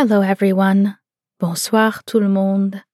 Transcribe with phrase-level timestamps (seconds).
[0.00, 0.96] Hello, everyone.
[1.40, 2.84] Bonsoir, tout le monde.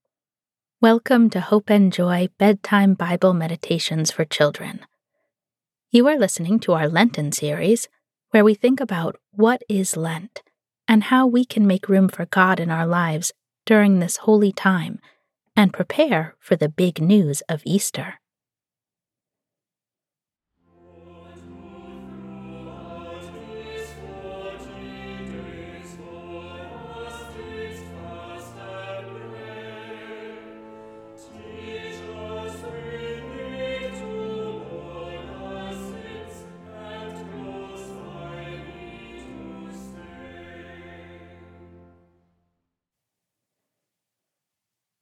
[0.81, 4.81] Welcome to Hope and Joy Bedtime Bible Meditations for Children.
[5.91, 7.91] You are listening to our Lenten series,
[8.31, 10.43] where we think about what is Lent
[10.89, 13.35] and how we can make room for God in our lives
[13.67, 14.99] during this holy time
[15.55, 18.19] and prepare for the big news of Easter.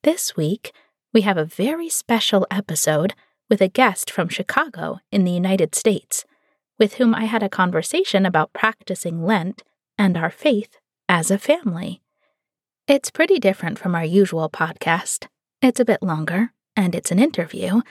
[0.04, 0.72] This week,
[1.14, 3.14] we have a very special episode
[3.48, 6.24] with a guest from Chicago in the United States,
[6.76, 9.62] with whom I had a conversation about practicing Lent
[9.96, 10.76] and our faith
[11.08, 12.02] as a family.
[12.88, 15.28] It's pretty different from our usual podcast.
[15.60, 17.82] It's a bit longer, and it's an interview,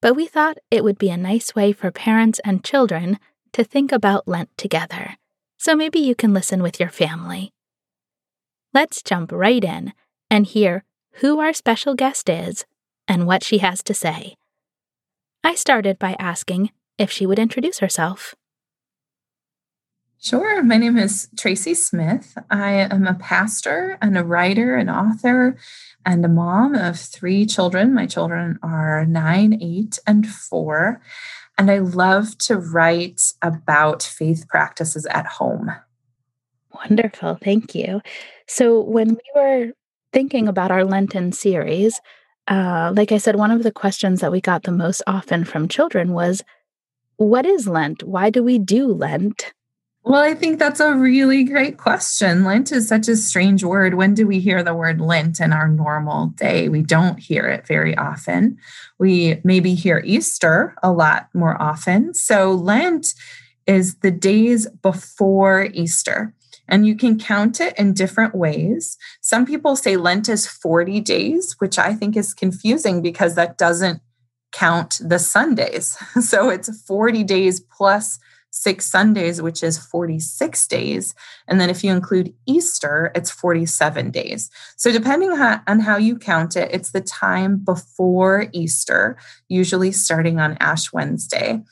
[0.00, 3.18] but we thought it would be a nice way for parents and children
[3.54, 5.16] to think about Lent together.
[5.58, 7.50] So maybe you can listen with your family.
[8.72, 9.94] Let's jump right in
[10.30, 10.84] and hear
[11.16, 12.64] who our special guest is
[13.08, 14.34] and what she has to say.
[15.42, 18.34] I started by asking if she would introduce herself.
[20.18, 20.62] Sure.
[20.62, 22.36] My name is Traci Smith.
[22.50, 25.56] I am a pastor and a writer, an author,
[26.04, 27.94] and a mom of three children.
[27.94, 31.00] My children are nine, eight, and four.
[31.58, 35.70] And I love to write about faith practices at home.
[36.74, 37.38] Wonderful.
[37.42, 38.00] Thank you.
[38.48, 39.72] So, when we were
[40.16, 42.00] thinking about our Lenten series,
[42.48, 45.68] uh, like I said, one of the questions that we got the most often from
[45.68, 46.42] children was,
[47.18, 48.02] What is Lent?
[48.02, 49.52] Why do we do Lent?
[50.04, 52.44] Well, I think that's a really great question.
[52.44, 53.92] Lent is such a strange word.
[53.92, 56.70] When do we hear the word Lent in our normal day?
[56.70, 58.56] We don't hear it very often.
[58.98, 62.14] We maybe hear Easter a lot more often.
[62.14, 63.12] So, Lent
[63.66, 66.32] is the days before Easter
[66.68, 68.96] and you can count it in different ways.
[69.20, 74.00] Some people say Lent is 40 days, which I think is confusing because that doesn't
[74.52, 75.96] count the Sundays.
[76.20, 78.18] So it's 40 days plus
[78.50, 81.14] six Sundays, which is 46 days.
[81.46, 84.50] And then if you include Easter, it's 47 days.
[84.76, 90.56] So depending on how you count it, it's the time before Easter, usually starting on
[90.58, 91.62] Ash Wednesday.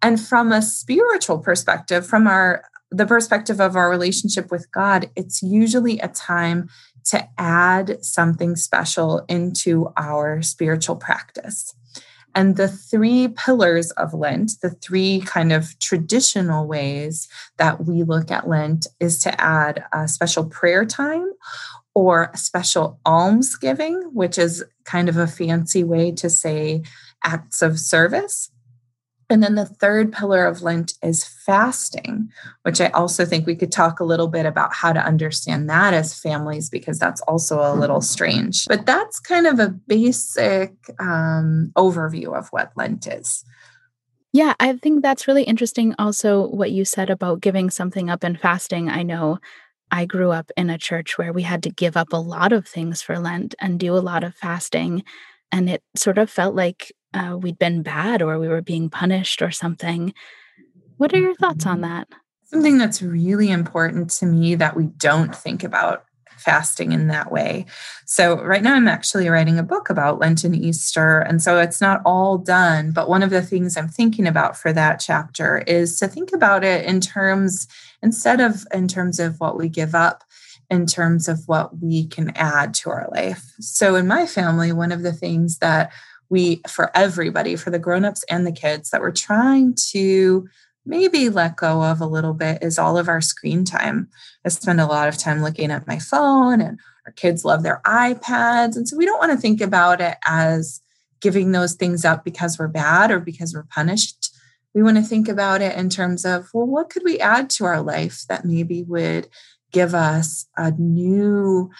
[0.00, 5.42] And from a spiritual perspective, from our the perspective of our relationship with God, it's
[5.42, 6.68] usually a time
[7.06, 11.74] to add something special into our spiritual practice.
[12.34, 18.30] And the three pillars of Lent, the three kind of traditional ways that we look
[18.30, 21.30] at Lent, is to add a special prayer time
[21.94, 26.82] or special almsgiving, which is kind of a fancy way to say
[27.24, 28.51] acts of service.
[29.32, 32.30] And then the third pillar of Lent is fasting,
[32.64, 35.94] which I also think we could talk a little bit about how to understand that
[35.94, 38.66] as families, because that's also a little strange.
[38.66, 43.42] But that's kind of a basic um, overview of what Lent is.
[44.34, 45.94] Yeah, I think that's really interesting.
[45.98, 48.90] Also, what you said about giving something up and fasting.
[48.90, 49.38] I know
[49.90, 52.66] I grew up in a church where we had to give up a lot of
[52.68, 55.04] things for Lent and do a lot of fasting.
[55.50, 59.42] And it sort of felt like uh, we'd been bad or we were being punished
[59.42, 60.14] or something.
[60.96, 62.08] What are your thoughts on that?
[62.44, 66.04] Something that's really important to me that we don't think about
[66.36, 67.66] fasting in that way.
[68.04, 71.20] So, right now, I'm actually writing a book about Lent and Easter.
[71.20, 72.92] And so it's not all done.
[72.92, 76.64] But one of the things I'm thinking about for that chapter is to think about
[76.64, 77.68] it in terms,
[78.02, 80.24] instead of in terms of what we give up,
[80.70, 83.52] in terms of what we can add to our life.
[83.60, 85.92] So, in my family, one of the things that
[86.32, 90.48] we for everybody for the grown-ups and the kids that we're trying to
[90.86, 94.08] maybe let go of a little bit is all of our screen time.
[94.44, 97.82] I spend a lot of time looking at my phone and our kids love their
[97.84, 100.80] ipads and so we don't want to think about it as
[101.20, 104.34] giving those things up because we're bad or because we're punished.
[104.74, 107.66] We want to think about it in terms of well what could we add to
[107.66, 109.28] our life that maybe would
[109.70, 111.70] give us a new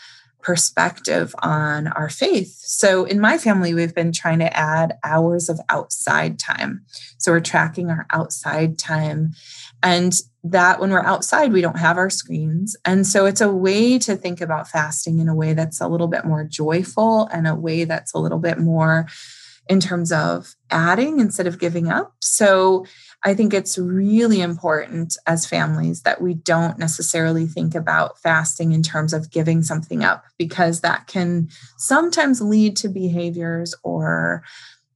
[0.42, 2.54] perspective on our faith.
[2.58, 6.84] So, in my family, we've been trying to add hours of outside time.
[7.18, 9.32] So, we're tracking our outside time.
[9.82, 10.12] And
[10.44, 12.76] that when we're outside, we don't have our screens.
[12.84, 16.08] And so, it's a way to think about fasting in a way that's a little
[16.08, 19.06] bit more joyful and a way that's a little bit more
[19.68, 22.14] in terms of adding instead of giving up.
[22.20, 22.84] So,
[23.24, 28.82] I think it's really important as families that we don't necessarily think about fasting in
[28.82, 31.48] terms of giving something up because that can
[31.78, 34.42] sometimes lead to behaviors or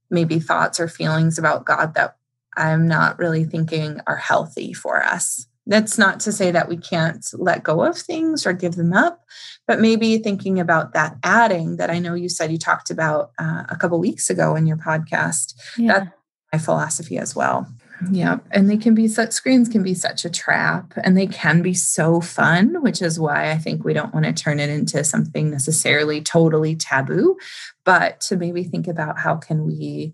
[0.09, 2.17] maybe thoughts or feelings about God that
[2.57, 5.47] I'm not really thinking are healthy for us.
[5.65, 9.25] That's not to say that we can't let go of things or give them up,
[9.67, 13.63] but maybe thinking about that adding that I know you said you talked about uh,
[13.69, 15.53] a couple weeks ago in your podcast.
[15.77, 15.99] Yeah.
[15.99, 16.11] That's
[16.53, 17.67] my philosophy as well.
[18.11, 18.45] Yep.
[18.51, 21.73] And they can be such screens can be such a trap and they can be
[21.73, 25.49] so fun, which is why I think we don't want to turn it into something
[25.49, 27.37] necessarily totally taboo,
[27.83, 30.13] but to maybe think about how can we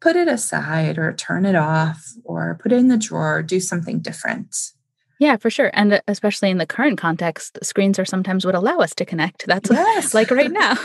[0.00, 4.00] put it aside or turn it off or put it in the drawer, do something
[4.00, 4.72] different.
[5.20, 5.70] Yeah, for sure.
[5.72, 9.46] And especially in the current context, screens are sometimes what allow us to connect.
[9.46, 10.14] That's yes.
[10.14, 10.76] like right now.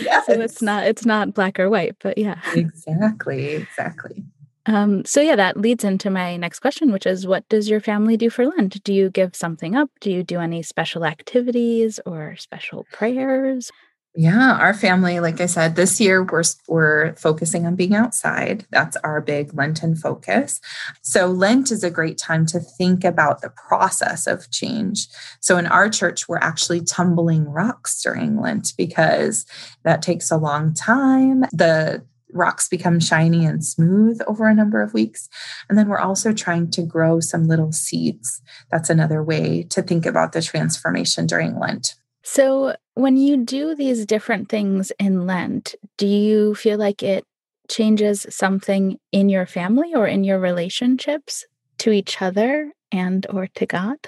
[0.00, 0.26] yes.
[0.26, 2.38] so it's not it's not black or white, but yeah.
[2.54, 3.46] Exactly.
[3.54, 4.24] Exactly.
[4.66, 8.16] Um, so yeah, that leads into my next question, which is what does your family
[8.16, 8.82] do for Lent?
[8.82, 9.90] Do you give something up?
[10.00, 13.70] Do you do any special activities or special prayers?
[14.16, 18.64] Yeah, our family, like I said, this year we're we're focusing on being outside.
[18.70, 20.60] That's our big Lenten focus.
[21.02, 25.08] So Lent is a great time to think about the process of change.
[25.40, 29.46] So in our church, we're actually tumbling rocks during Lent because
[29.82, 31.40] that takes a long time.
[31.50, 35.28] The rocks become shiny and smooth over a number of weeks.
[35.68, 38.42] And then we're also trying to grow some little seeds.
[38.70, 41.94] That's another way to think about the transformation during Lent.
[42.22, 47.24] So, when you do these different things in Lent, do you feel like it
[47.68, 51.44] changes something in your family or in your relationships
[51.78, 53.98] to each other and or to God?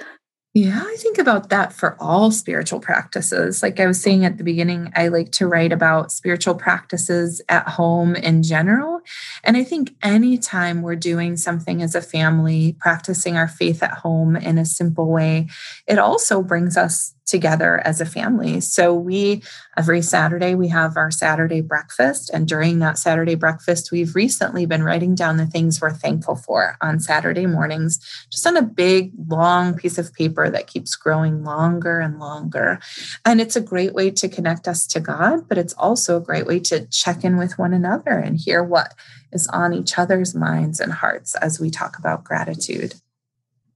[0.58, 3.62] Yeah, I think about that for all spiritual practices.
[3.62, 7.68] Like I was saying at the beginning, I like to write about spiritual practices at
[7.68, 9.02] home in general.
[9.44, 14.34] And I think anytime we're doing something as a family, practicing our faith at home
[14.34, 15.48] in a simple way,
[15.86, 18.60] it also brings us together as a family.
[18.60, 19.42] So we
[19.76, 24.84] every Saturday we have our Saturday breakfast and during that Saturday breakfast we've recently been
[24.84, 27.98] writing down the things we're thankful for on Saturday mornings
[28.30, 32.80] just on a big long piece of paper that keeps growing longer and longer.
[33.24, 36.46] And it's a great way to connect us to God, but it's also a great
[36.46, 38.94] way to check in with one another and hear what
[39.32, 42.94] is on each other's minds and hearts as we talk about gratitude.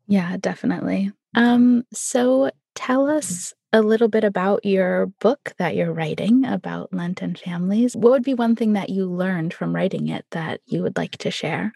[0.07, 1.13] Yeah, definitely.
[1.35, 7.23] Um so tell us a little bit about your book that you're writing about Lent
[7.23, 7.95] and families.
[7.95, 11.17] What would be one thing that you learned from writing it that you would like
[11.19, 11.73] to share?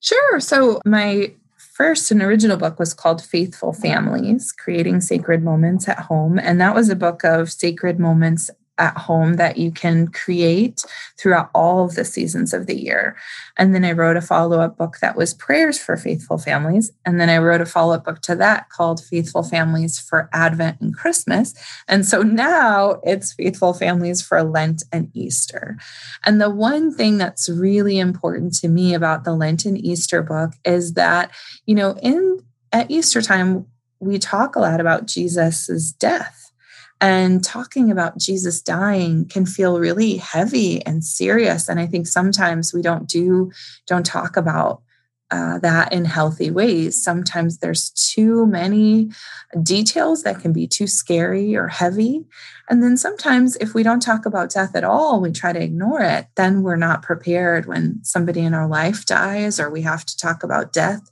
[0.00, 0.38] Sure.
[0.40, 1.32] So, my
[1.76, 6.38] first and original book was called Faithful Families Creating Sacred Moments at Home.
[6.38, 10.84] And that was a book of sacred moments at home that you can create
[11.18, 13.16] throughout all of the seasons of the year.
[13.56, 16.92] And then I wrote a follow up book that was Prayers for Faithful Families.
[17.04, 20.80] And then I wrote a follow up book to that called Faithful Families for Advent
[20.80, 21.54] and Christmas.
[21.88, 25.78] And so now it's Faithful Families for Lent and Easter.
[26.24, 30.52] And the one thing that's really important to me about the Lent and Easter book
[30.64, 31.30] is that,
[31.64, 32.42] you know, in
[32.72, 33.66] at Easter time,
[34.00, 36.45] we talk a lot about Jesus's death
[37.00, 41.68] and talking about Jesus dying can feel really heavy and serious.
[41.68, 43.52] And I think sometimes we don't do,
[43.86, 44.82] don't talk about
[45.30, 47.02] uh, that in healthy ways.
[47.02, 49.10] Sometimes there's too many
[49.60, 52.24] details that can be too scary or heavy.
[52.70, 56.00] And then sometimes, if we don't talk about death at all, we try to ignore
[56.00, 60.16] it, then we're not prepared when somebody in our life dies or we have to
[60.16, 61.10] talk about death.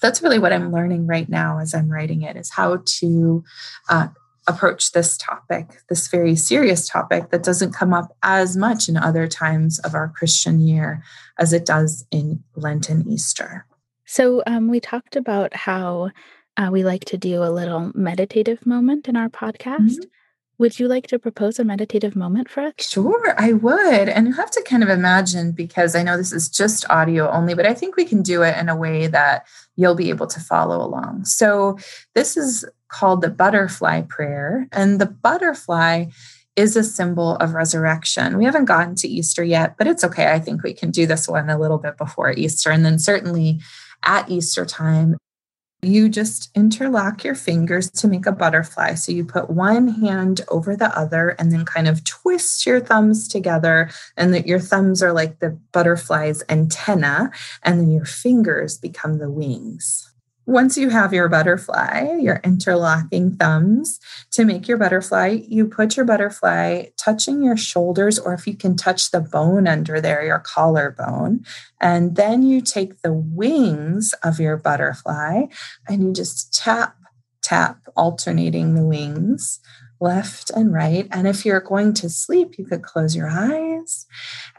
[0.00, 3.44] That's really what I'm learning right now as I'm writing it is how to
[3.90, 4.08] uh,
[4.46, 9.26] approach this topic, this very serious topic that doesn't come up as much in other
[9.26, 11.02] times of our Christian year
[11.38, 13.66] as it does in Lent and Easter.
[14.06, 16.10] So, um, we talked about how
[16.56, 19.78] uh, we like to do a little meditative moment in our podcast.
[19.78, 20.08] Mm-hmm.
[20.60, 22.74] Would you like to propose a meditative moment for us?
[22.78, 24.10] Sure, I would.
[24.10, 27.54] And you have to kind of imagine because I know this is just audio only,
[27.54, 30.38] but I think we can do it in a way that you'll be able to
[30.38, 31.24] follow along.
[31.24, 31.78] So,
[32.14, 34.68] this is called the butterfly prayer.
[34.70, 36.08] And the butterfly
[36.56, 38.36] is a symbol of resurrection.
[38.36, 40.30] We haven't gotten to Easter yet, but it's okay.
[40.30, 42.70] I think we can do this one a little bit before Easter.
[42.70, 43.60] And then certainly
[44.02, 45.16] at Easter time,
[45.82, 48.94] you just interlock your fingers to make a butterfly.
[48.94, 53.26] So you put one hand over the other and then kind of twist your thumbs
[53.28, 53.90] together.
[54.16, 57.30] And that your thumbs are like the butterfly's antenna.
[57.62, 60.09] And then your fingers become the wings.
[60.50, 64.00] Once you have your butterfly, your interlocking thumbs,
[64.32, 68.76] to make your butterfly, you put your butterfly touching your shoulders, or if you can
[68.76, 71.44] touch the bone under there, your collarbone.
[71.80, 75.44] And then you take the wings of your butterfly
[75.88, 76.96] and you just tap,
[77.42, 79.60] tap, alternating the wings
[80.00, 81.06] left and right.
[81.12, 84.06] And if you're going to sleep, you could close your eyes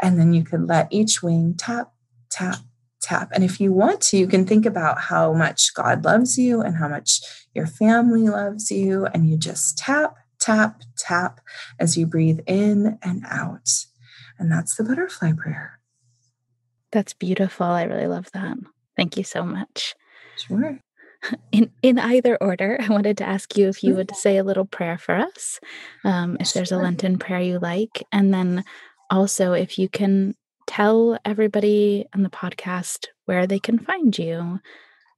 [0.01, 1.91] and then you could let each wing tap,
[2.29, 2.59] tap,
[3.01, 3.29] tap.
[3.33, 6.77] And if you want to, you can think about how much God loves you and
[6.77, 7.21] how much
[7.53, 9.05] your family loves you.
[9.07, 11.41] And you just tap, tap, tap
[11.79, 13.69] as you breathe in and out.
[14.39, 15.79] And that's the butterfly prayer.
[16.91, 17.65] That's beautiful.
[17.65, 18.57] I really love that.
[18.97, 19.95] Thank you so much.
[20.37, 20.79] Sure.
[21.51, 24.65] In in either order, I wanted to ask you if you would say a little
[24.65, 25.59] prayer for us,
[26.03, 28.63] um, if there's a Lenten prayer you like, and then
[29.11, 30.33] also if you can
[30.71, 34.59] tell everybody on the podcast where they can find you.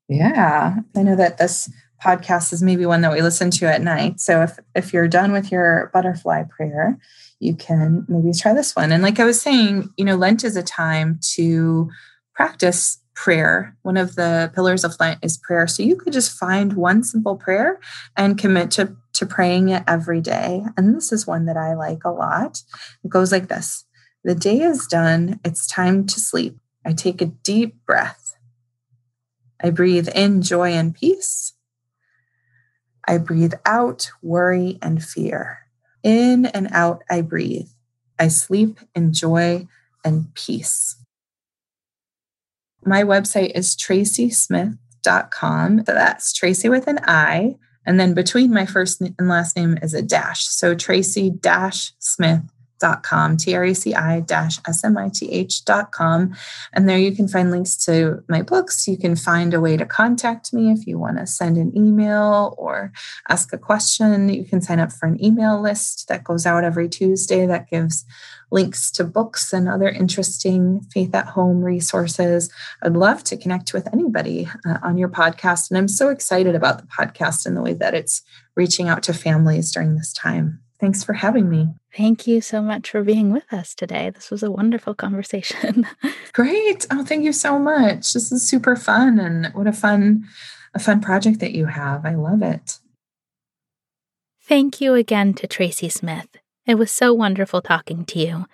[0.09, 1.71] Yeah, I know that this
[2.03, 4.19] podcast is maybe one that we listen to at night.
[4.19, 6.97] So if if you're done with your butterfly prayer,
[7.39, 8.91] you can maybe try this one.
[8.91, 11.89] And like I was saying, you know, Lent is a time to
[12.33, 13.77] practice prayer.
[13.83, 15.67] One of the pillars of Lent is prayer.
[15.67, 17.79] So you could just find one simple prayer
[18.17, 20.63] and commit to to praying it every day.
[20.75, 22.63] And this is one that I like a lot.
[23.03, 23.85] It goes like this.
[24.23, 25.41] The day is done.
[25.43, 26.57] It's time to sleep.
[26.85, 28.37] I take a deep breath.
[29.61, 31.53] I breathe in joy and peace.
[33.05, 35.67] I breathe out worry and fear.
[36.03, 37.67] In and out, I breathe.
[38.17, 39.67] I sleep in joy
[40.05, 40.95] and peace.
[42.85, 45.85] My website is tracismith.com.
[45.85, 47.57] So that's Traci with an I.
[47.85, 50.45] And then between my first and last name is a dash.
[50.45, 52.52] So Traci Smith
[53.03, 56.35] com, T-R-A-C-I-S-M-I-T-H.com.
[56.73, 58.87] And there you can find links to my books.
[58.87, 62.53] You can find a way to contact me if you want to send an email
[62.57, 62.91] or
[63.29, 64.29] ask a question.
[64.29, 68.05] You can sign up for an email list that goes out every Tuesday that gives
[68.51, 72.51] links to books and other interesting faith at home resources.
[72.83, 75.71] I'd love to connect with anybody uh, on your podcast.
[75.71, 78.21] And I'm so excited about the podcast and the way that it's
[78.55, 80.62] reaching out to families during this time.
[80.83, 81.69] Thanks for having me.
[81.95, 84.09] Thank you so much for being with us today.
[84.09, 85.87] This was a wonderful conversation.
[86.33, 86.85] Great.
[86.91, 88.11] Oh, thank you so much.
[88.11, 90.25] This is super fun and what a fun
[90.73, 92.05] a fun project that you have.
[92.05, 92.79] I love it.
[94.41, 96.27] Thank you again to Traci Smith.
[96.65, 98.45] It was so wonderful talking to you.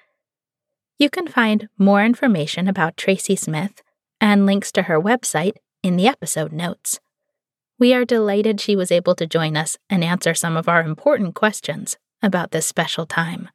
[0.99, 3.81] You can find more information about Traci Smith
[4.21, 6.99] and links to her website in the episode notes.
[7.79, 11.33] We are delighted she was able to join us and answer some of our important
[11.33, 13.49] questions about this special time.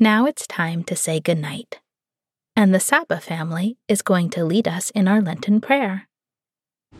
[0.00, 1.80] Now it's time to say goodnight.
[2.54, 6.08] And the Saba family is going to lead us in our Lenten prayer.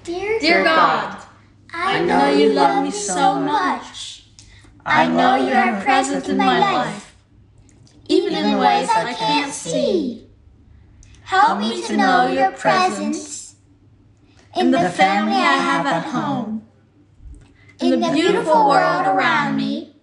[0.02, 1.22] Dear, Dear God,
[1.72, 4.24] I know you love me so much.
[4.84, 7.07] I know you are present in my life
[8.08, 10.26] even in ways I can't see.
[11.22, 13.56] Help me to know your presence
[14.56, 16.66] in the family I have at home,
[17.80, 19.94] in the beautiful world around me,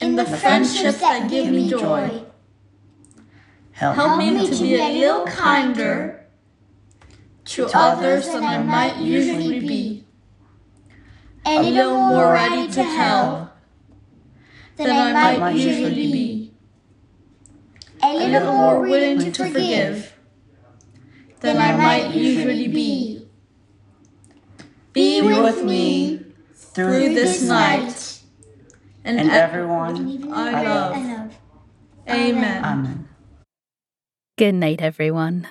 [0.00, 2.22] in the friendships that give me joy.
[3.72, 6.26] Help me to be a little kinder
[7.46, 10.04] to others than I might usually be,
[11.46, 13.50] a little more ready to help
[14.76, 16.43] than I might usually be
[18.04, 20.12] a little more willing to forgive
[21.40, 23.26] than I might usually be.
[24.92, 28.20] Be with me through this night
[29.04, 30.96] and everyone I love.
[32.08, 32.64] Amen.
[32.64, 33.08] Amen.
[34.36, 35.48] Good night, everyone.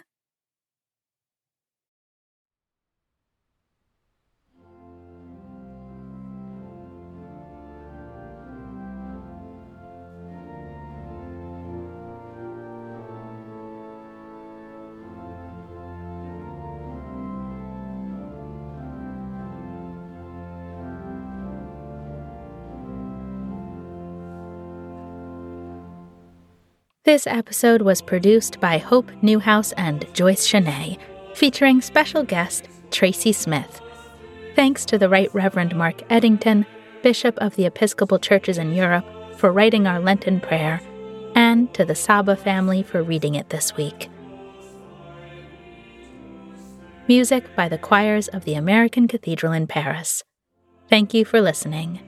[27.06, 30.98] This episode was produced by Hope Newhouse and Joyce Cheney,
[31.36, 33.82] featuring special guest Traci Smith.
[34.56, 36.66] Thanks to the Right Reverend Mark Edington,
[37.02, 39.06] Bishop of the Episcopal Churches in Europe,
[39.36, 40.80] for writing our Lenten prayer,
[41.36, 44.10] and to the Saba family for reading it this week.
[47.10, 50.24] Music by the choirs of the American Cathedral in Paris.
[50.88, 52.00] Thank you for listening.